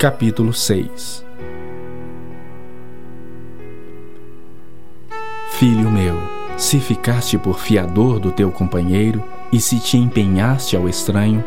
Capítulo 0.00 0.50
6 0.54 1.26
Filho 5.50 5.90
meu, 5.90 6.16
se 6.56 6.80
ficaste 6.80 7.36
por 7.36 7.58
fiador 7.58 8.18
do 8.18 8.32
teu 8.32 8.50
companheiro 8.50 9.22
e 9.52 9.60
se 9.60 9.78
te 9.78 9.98
empenhaste 9.98 10.74
ao 10.74 10.88
estranho, 10.88 11.44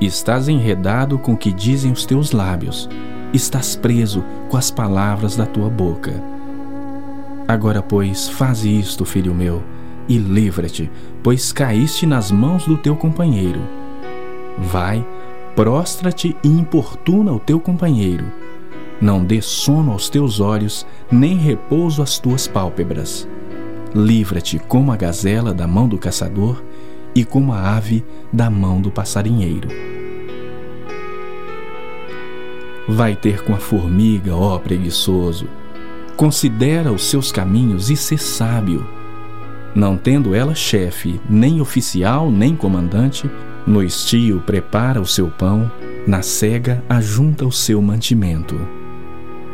estás 0.00 0.48
enredado 0.48 1.16
com 1.16 1.34
o 1.34 1.36
que 1.36 1.52
dizem 1.52 1.92
os 1.92 2.04
teus 2.04 2.32
lábios, 2.32 2.90
estás 3.32 3.76
preso 3.76 4.24
com 4.48 4.56
as 4.56 4.68
palavras 4.68 5.36
da 5.36 5.46
tua 5.46 5.70
boca. 5.70 6.20
Agora, 7.46 7.80
pois, 7.80 8.28
faze 8.28 8.68
isto, 8.68 9.04
filho 9.04 9.32
meu, 9.32 9.62
e 10.08 10.18
livra-te, 10.18 10.90
pois 11.22 11.52
caíste 11.52 12.04
nas 12.04 12.32
mãos 12.32 12.66
do 12.66 12.76
teu 12.76 12.96
companheiro. 12.96 13.60
Vai, 14.58 15.06
prostra-te 15.54 16.36
e 16.42 16.48
importuna 16.48 17.32
o 17.32 17.38
teu 17.38 17.60
companheiro. 17.60 18.24
Não 19.00 19.24
dê 19.24 19.42
sono 19.42 19.92
aos 19.92 20.08
teus 20.08 20.40
olhos, 20.40 20.86
nem 21.10 21.36
repouso 21.36 22.02
às 22.02 22.18
tuas 22.18 22.46
pálpebras. 22.46 23.28
Livra-te 23.94 24.58
como 24.58 24.92
a 24.92 24.96
gazela 24.96 25.52
da 25.52 25.66
mão 25.66 25.88
do 25.88 25.98
caçador 25.98 26.62
e 27.14 27.24
como 27.24 27.52
a 27.52 27.76
ave 27.76 28.04
da 28.32 28.48
mão 28.48 28.80
do 28.80 28.90
passarinheiro. 28.90 29.68
Vai 32.88 33.14
ter 33.14 33.42
com 33.44 33.54
a 33.54 33.58
formiga, 33.58 34.34
ó 34.34 34.58
preguiçoso. 34.58 35.46
Considera 36.16 36.92
os 36.92 37.04
seus 37.04 37.30
caminhos 37.30 37.90
e 37.90 37.96
sê 37.96 38.16
sábio. 38.16 38.86
Não 39.74 39.96
tendo 39.96 40.34
ela 40.34 40.54
chefe, 40.54 41.20
nem 41.28 41.60
oficial, 41.60 42.30
nem 42.30 42.54
comandante, 42.54 43.30
no 43.66 43.82
estio 43.82 44.40
prepara 44.40 45.00
o 45.00 45.06
seu 45.06 45.28
pão, 45.28 45.70
na 46.06 46.22
cega 46.22 46.82
ajunta 46.88 47.46
o 47.46 47.52
seu 47.52 47.80
mantimento. 47.80 48.58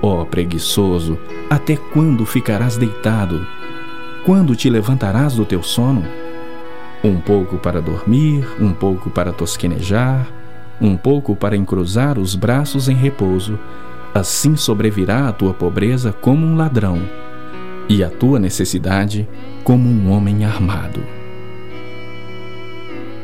Ó 0.01 0.25
preguiçoso, 0.25 1.19
até 1.51 1.77
quando 1.77 2.25
ficarás 2.25 2.77
deitado? 2.77 3.47
Quando 4.25 4.56
te 4.56 4.70
levantarás 4.70 5.34
do 5.34 5.45
teu 5.45 5.62
sono? 5.62 6.05
Um 7.03 7.20
pouco 7.20 7.59
para 7.59 7.81
dormir, 7.81 8.47
um 8.61 8.73
pouco 8.73 9.11
para 9.11 9.33
tosquenejar, 9.33 10.27
um 10.81 10.97
pouco 10.97 11.36
para 11.36 11.56
encruzar 11.56 12.19
os 12.19 12.34
braços 12.34 12.89
em 12.89 12.95
repouso. 12.95 13.59
Assim 14.14 14.56
sobrevirá 14.56 15.29
a 15.29 15.33
tua 15.33 15.53
pobreza 15.53 16.12
como 16.12 16.47
um 16.47 16.56
ladrão, 16.56 17.01
e 17.89 18.03
a 18.03 18.09
tua 18.09 18.39
necessidade 18.39 19.29
como 19.64 19.89
um 19.89 20.11
homem 20.11 20.45
armado. 20.45 21.17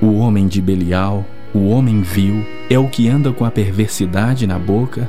O 0.00 0.18
homem 0.18 0.46
de 0.46 0.60
Belial, 0.60 1.24
o 1.54 1.68
homem 1.68 2.02
vil, 2.02 2.44
é 2.68 2.78
o 2.78 2.88
que 2.88 3.08
anda 3.08 3.32
com 3.32 3.44
a 3.44 3.50
perversidade 3.50 4.46
na 4.46 4.58
boca, 4.58 5.08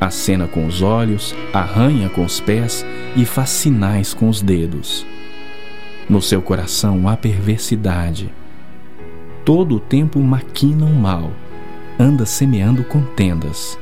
acena 0.00 0.46
com 0.46 0.66
os 0.66 0.82
olhos, 0.82 1.34
arranha 1.52 2.08
com 2.10 2.24
os 2.24 2.38
pés 2.38 2.84
e 3.16 3.24
faz 3.24 3.50
sinais 3.50 4.12
com 4.12 4.28
os 4.28 4.42
dedos. 4.42 5.06
No 6.08 6.20
seu 6.20 6.42
coração 6.42 7.08
há 7.08 7.16
perversidade. 7.16 8.32
Todo 9.44 9.76
o 9.76 9.80
tempo 9.80 10.20
maquina 10.20 10.84
o 10.84 10.94
mal, 10.94 11.32
anda 11.98 12.26
semeando 12.26 12.84
contendas. 12.84 13.78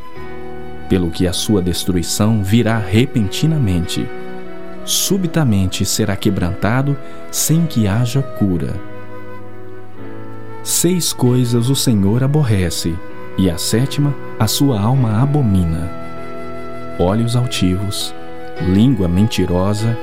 Pelo 0.89 1.11
que 1.11 1.27
a 1.27 1.33
sua 1.33 1.61
destruição 1.61 2.45
virá 2.45 2.79
repentinamente. 2.79 4.07
Subitamente 4.85 5.85
será 5.85 6.15
quebrantado 6.15 6.97
sem 7.31 7.67
que 7.67 7.89
haja 7.89 8.23
cura. 8.23 8.94
Seis 10.65 11.13
coisas 11.13 11.69
o 11.69 11.77
Senhor 11.77 12.25
aborrece, 12.25 12.95
e 13.37 13.51
a 13.51 13.59
sétima 13.59 14.15
a 14.39 14.47
sua 14.47 14.81
alma 14.81 15.21
abomina: 15.21 15.91
olhos 16.99 17.37
altivos, 17.37 18.15
língua 18.73 19.07
mentirosa, 19.07 19.95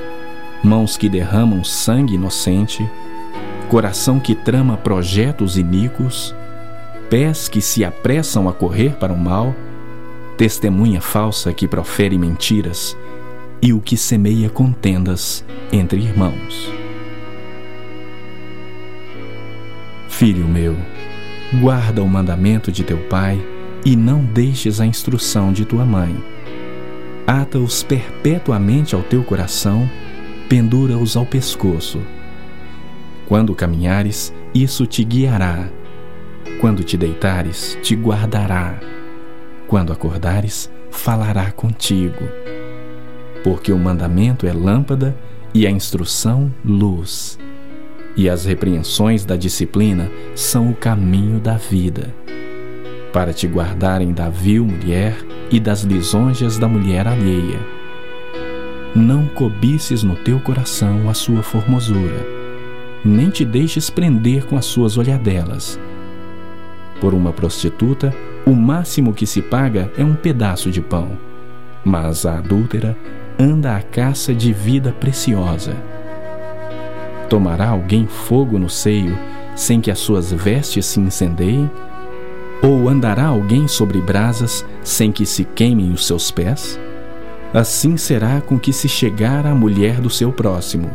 mãos 0.63 0.95
que 0.97 1.09
derramam 1.09 1.63
sangue 1.63 2.13
inocente, 2.13 2.87
coração 3.69 4.19
que 4.19 4.35
trama 4.35 4.77
projetos 4.77 5.57
iníquos, 5.57 6.35
pés 7.09 7.49
que 7.49 7.59
se 7.59 7.83
apressam 7.83 8.47
a 8.47 8.53
correr 8.53 8.95
para 8.97 9.11
o 9.11 9.17
mal, 9.17 9.55
testemunha 10.37 11.01
falsa 11.01 11.51
que 11.51 11.67
profere 11.67 12.19
mentiras 12.19 12.95
e 13.59 13.73
o 13.73 13.81
que 13.81 13.97
semeia 13.97 14.47
contendas 14.47 15.43
entre 15.71 16.01
irmãos. 16.01 16.80
Filho 20.21 20.47
meu, 20.47 20.77
guarda 21.59 22.03
o 22.03 22.07
mandamento 22.07 22.71
de 22.71 22.83
teu 22.83 22.99
pai 23.07 23.43
e 23.83 23.95
não 23.95 24.23
deixes 24.23 24.79
a 24.79 24.85
instrução 24.85 25.51
de 25.51 25.65
tua 25.65 25.83
mãe. 25.83 26.15
Ata-os 27.25 27.81
perpetuamente 27.81 28.93
ao 28.93 29.01
teu 29.01 29.23
coração 29.23 29.89
pendura-os 30.47 31.17
ao 31.17 31.25
pescoço. 31.25 31.99
Quando 33.27 33.55
caminhares, 33.55 34.31
isso 34.53 34.85
te 34.85 35.03
guiará. 35.03 35.67
Quando 36.59 36.83
te 36.83 36.95
deitares, 36.95 37.75
te 37.81 37.95
guardará. 37.95 38.79
Quando 39.65 39.91
acordares, 39.91 40.69
falará 40.91 41.51
contigo. 41.51 42.29
Porque 43.43 43.71
o 43.71 43.79
mandamento 43.79 44.45
é 44.45 44.53
lâmpada 44.53 45.17
e 45.51 45.65
a 45.65 45.71
instrução, 45.71 46.53
luz. 46.63 47.39
E 48.15 48.29
as 48.29 48.45
repreensões 48.45 49.25
da 49.25 49.35
disciplina 49.35 50.11
são 50.35 50.69
o 50.69 50.75
caminho 50.75 51.39
da 51.39 51.55
vida. 51.55 52.13
Para 53.13 53.33
te 53.33 53.47
guardarem 53.47 54.11
da 54.11 54.29
vil 54.29 54.65
mulher 54.65 55.17
e 55.49 55.59
das 55.59 55.81
lisonjas 55.81 56.57
da 56.57 56.67
mulher 56.67 57.07
alheia 57.07 57.81
não 58.95 59.25
cobices 59.25 60.03
no 60.03 60.15
teu 60.15 60.39
coração 60.39 61.09
a 61.09 61.13
sua 61.13 61.41
formosura, 61.41 62.25
nem 63.05 63.29
te 63.29 63.45
deixes 63.45 63.89
prender 63.89 64.45
com 64.45 64.57
as 64.57 64.65
suas 64.65 64.97
olhadelas. 64.97 65.79
Por 66.99 67.13
uma 67.13 67.31
prostituta, 67.31 68.13
o 68.45 68.51
máximo 68.51 69.13
que 69.13 69.25
se 69.25 69.41
paga 69.41 69.89
é 69.97 70.03
um 70.03 70.13
pedaço 70.13 70.69
de 70.69 70.81
pão, 70.81 71.17
mas 71.85 72.25
a 72.25 72.37
adúltera 72.37 72.97
anda 73.39 73.75
à 73.75 73.81
caça 73.81 74.33
de 74.33 74.51
vida 74.51 74.91
preciosa. 74.91 75.75
Tomará 77.31 77.69
alguém 77.69 78.07
fogo 78.07 78.59
no 78.59 78.69
seio 78.69 79.17
sem 79.55 79.79
que 79.79 79.89
as 79.89 79.99
suas 79.99 80.33
vestes 80.33 80.85
se 80.85 80.99
incendeiem? 80.99 81.71
Ou 82.61 82.89
andará 82.89 83.27
alguém 83.27 83.69
sobre 83.69 84.01
brasas 84.01 84.65
sem 84.83 85.13
que 85.13 85.25
se 85.25 85.45
queimem 85.45 85.93
os 85.93 86.05
seus 86.05 86.29
pés? 86.29 86.77
Assim 87.53 87.95
será 87.95 88.41
com 88.41 88.59
que 88.59 88.73
se 88.73 88.89
chegar 88.89 89.47
à 89.47 89.55
mulher 89.55 90.01
do 90.01 90.09
seu 90.09 90.33
próximo. 90.33 90.91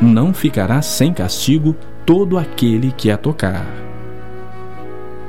Não 0.00 0.32
ficará 0.32 0.80
sem 0.80 1.12
castigo 1.12 1.74
todo 2.06 2.38
aquele 2.38 2.92
que 2.92 3.10
a 3.10 3.16
tocar. 3.16 3.66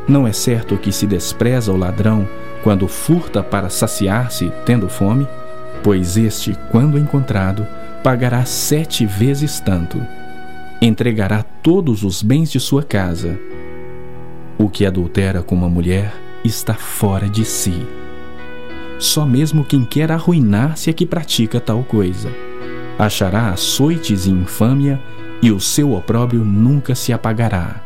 Não 0.07 0.27
é 0.27 0.31
certo 0.31 0.77
que 0.77 0.91
se 0.91 1.07
despreza 1.07 1.71
o 1.71 1.77
ladrão 1.77 2.29
quando 2.63 2.87
furta 2.87 3.41
para 3.41 3.67
saciar-se 3.67 4.53
tendo 4.63 4.87
fome? 4.89 5.27
Pois 5.81 6.17
este, 6.17 6.55
quando 6.71 6.99
encontrado, 6.99 7.65
pagará 8.03 8.45
sete 8.45 9.05
vezes 9.05 9.59
tanto. 9.59 10.01
Entregará 10.81 11.43
todos 11.43 12.03
os 12.03 12.21
bens 12.21 12.51
de 12.51 12.59
sua 12.59 12.83
casa. 12.83 13.37
O 14.57 14.69
que 14.69 14.85
adultera 14.85 15.41
com 15.41 15.55
uma 15.55 15.69
mulher 15.69 16.13
está 16.43 16.73
fora 16.73 17.27
de 17.27 17.43
si. 17.43 17.85
Só 18.97 19.25
mesmo 19.25 19.63
quem 19.63 19.83
quer 19.83 20.11
arruinar-se 20.11 20.89
é 20.89 20.93
que 20.93 21.05
pratica 21.05 21.59
tal 21.59 21.83
coisa. 21.83 22.29
Achará 22.97 23.49
açoites 23.49 24.25
e 24.25 24.31
infâmia, 24.31 24.99
e 25.41 25.51
o 25.51 25.59
seu 25.59 25.93
opróbrio 25.93 26.43
nunca 26.43 26.93
se 26.95 27.13
apagará. 27.13 27.81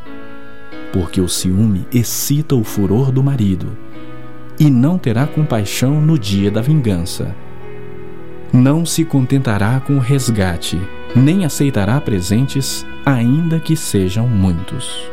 Porque 0.91 1.21
o 1.21 1.29
ciúme 1.29 1.87
excita 1.91 2.55
o 2.55 2.63
furor 2.63 3.11
do 3.11 3.23
marido, 3.23 3.77
e 4.59 4.69
não 4.69 4.97
terá 4.97 5.27
compaixão 5.27 6.01
no 6.01 6.17
dia 6.17 6.49
da 6.49 6.61
vingança. 6.61 7.35
Não 8.53 8.85
se 8.85 9.03
contentará 9.03 9.79
com 9.79 9.95
o 9.95 9.99
resgate, 9.99 10.79
nem 11.15 11.43
aceitará 11.43 11.99
presentes, 11.99 12.85
ainda 13.03 13.59
que 13.59 13.75
sejam 13.75 14.27
muitos. 14.27 15.11